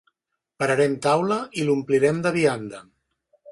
[0.63, 2.83] Pararem taula i l'omplirem de vianda.